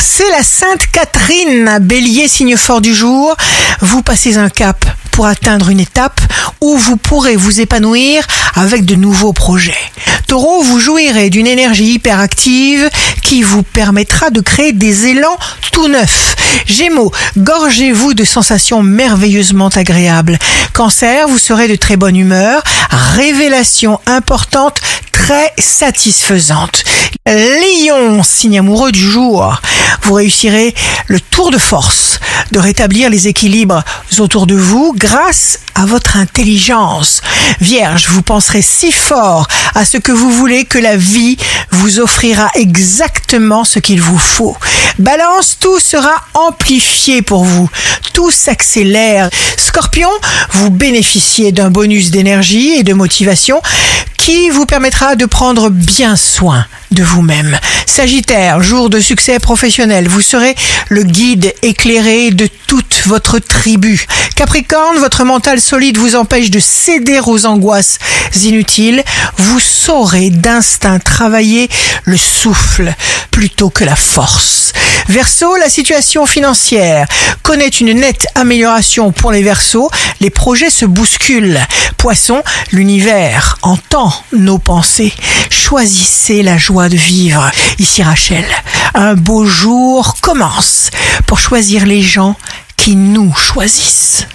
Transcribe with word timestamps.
c'est 0.00 0.30
la 0.30 0.42
Sainte 0.42 0.86
Catherine, 0.90 1.78
bélier 1.82 2.28
signe 2.28 2.56
fort 2.56 2.80
du 2.80 2.94
jour. 2.94 3.36
Vous 3.80 4.02
passez 4.02 4.38
un 4.38 4.48
cap 4.48 4.84
pour 5.10 5.26
atteindre 5.26 5.68
une 5.68 5.80
étape 5.80 6.20
où 6.62 6.76
vous 6.78 6.96
pourrez 6.96 7.36
vous 7.36 7.60
épanouir 7.60 8.26
avec 8.54 8.86
de 8.86 8.94
nouveaux 8.94 9.34
projets. 9.34 9.76
Taureau, 10.26 10.62
vous 10.62 10.78
jouirez 10.78 11.28
d'une 11.28 11.46
énergie 11.46 11.92
hyperactive 11.92 12.88
qui 13.22 13.42
vous 13.42 13.62
permettra 13.62 14.30
de 14.30 14.40
créer 14.40 14.72
des 14.72 15.08
élans 15.08 15.38
tout 15.72 15.88
neufs. 15.88 16.36
Gémeaux, 16.66 17.12
gorgez-vous 17.36 18.14
de 18.14 18.24
sensations 18.24 18.82
merveilleusement 18.82 19.68
agréables. 19.68 20.38
Cancer, 20.72 21.28
vous 21.28 21.38
serez 21.38 21.68
de 21.68 21.76
très 21.76 21.96
bonne 21.96 22.16
humeur. 22.16 22.62
Révélation 23.14 24.00
importante, 24.06 24.80
très 25.30 25.52
satisfaisante. 25.58 26.82
Lion, 27.24 28.20
signe 28.24 28.58
amoureux 28.58 28.90
du 28.90 28.98
jour, 29.00 29.62
vous 30.02 30.14
réussirez 30.14 30.74
le 31.06 31.20
tour 31.20 31.52
de 31.52 31.58
force 31.58 32.18
de 32.50 32.58
rétablir 32.58 33.10
les 33.10 33.28
équilibres 33.28 33.84
autour 34.18 34.48
de 34.48 34.56
vous 34.56 34.92
grâce 34.96 35.60
à 35.76 35.86
votre 35.86 36.16
intelligence. 36.16 37.22
Vierge, 37.60 38.08
vous 38.08 38.22
penserez 38.22 38.60
si 38.60 38.90
fort 38.90 39.46
à 39.76 39.84
ce 39.84 39.98
que 39.98 40.10
vous 40.10 40.32
voulez 40.32 40.64
que 40.64 40.78
la 40.78 40.96
vie 40.96 41.36
vous 41.70 42.00
offrira 42.00 42.48
exactement 42.54 43.62
ce 43.62 43.78
qu'il 43.78 44.02
vous 44.02 44.18
faut. 44.18 44.56
Balance, 44.98 45.58
tout 45.60 45.78
sera 45.78 46.24
amplifié 46.34 47.22
pour 47.22 47.44
vous. 47.44 47.70
Tout 48.12 48.32
s'accélère. 48.32 49.30
Scorpion, 49.56 50.10
vous 50.54 50.70
bénéficiez 50.70 51.52
d'un 51.52 51.70
bonus 51.70 52.10
d'énergie 52.10 52.72
et 52.72 52.82
de 52.82 52.94
motivation 52.94 53.62
qui 54.20 54.50
vous 54.50 54.66
permettra 54.66 55.16
de 55.16 55.24
prendre 55.24 55.70
bien 55.70 56.14
soin 56.14 56.66
de 56.90 57.02
vous-même. 57.02 57.58
Sagittaire, 57.86 58.62
jour 58.62 58.90
de 58.90 59.00
succès 59.00 59.38
professionnel, 59.38 60.08
vous 60.08 60.20
serez 60.20 60.54
le 60.90 61.04
guide 61.04 61.54
éclairé 61.62 62.30
de 62.30 62.46
toute 62.66 63.00
votre 63.06 63.38
tribu. 63.38 64.06
Capricorne, 64.36 64.98
votre 64.98 65.24
mental 65.24 65.58
solide 65.58 65.96
vous 65.96 66.16
empêche 66.16 66.50
de 66.50 66.60
céder 66.60 67.20
aux 67.24 67.46
angoisses 67.46 67.98
inutiles. 68.42 69.02
Vous 69.38 69.58
saurez 69.58 70.28
d'instinct 70.28 70.98
travailler 70.98 71.70
le 72.04 72.18
souffle 72.18 72.92
plutôt 73.30 73.70
que 73.70 73.84
la 73.84 73.96
force. 73.96 74.59
Verseau, 75.10 75.56
la 75.56 75.68
situation 75.68 76.24
financière 76.24 77.04
connaît 77.42 77.66
une 77.66 77.94
nette 77.94 78.28
amélioration 78.36 79.10
pour 79.10 79.32
les 79.32 79.42
Verseaux. 79.42 79.90
Les 80.20 80.30
projets 80.30 80.70
se 80.70 80.86
bousculent. 80.86 81.58
Poisson, 81.96 82.44
l'univers 82.70 83.58
entend 83.62 84.14
nos 84.32 84.58
pensées. 84.58 85.12
Choisissez 85.50 86.44
la 86.44 86.58
joie 86.58 86.88
de 86.88 86.96
vivre. 86.96 87.50
Ici 87.80 88.04
Rachel, 88.04 88.44
un 88.94 89.14
beau 89.14 89.46
jour 89.46 90.14
commence 90.20 90.90
pour 91.26 91.40
choisir 91.40 91.86
les 91.86 92.02
gens 92.02 92.36
qui 92.76 92.94
nous 92.94 93.34
choisissent. 93.34 94.28